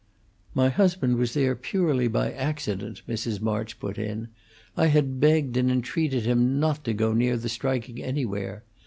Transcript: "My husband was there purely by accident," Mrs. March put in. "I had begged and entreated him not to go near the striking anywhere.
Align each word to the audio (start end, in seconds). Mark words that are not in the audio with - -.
"My 0.55 0.69
husband 0.69 1.17
was 1.17 1.35
there 1.35 1.55
purely 1.55 2.07
by 2.07 2.31
accident," 2.31 3.03
Mrs. 3.07 3.39
March 3.39 3.79
put 3.79 3.99
in. 3.99 4.29
"I 4.75 4.87
had 4.87 5.19
begged 5.19 5.57
and 5.57 5.69
entreated 5.69 6.23
him 6.23 6.59
not 6.59 6.83
to 6.85 6.93
go 6.95 7.13
near 7.13 7.37
the 7.37 7.49
striking 7.49 8.01
anywhere. 8.01 8.63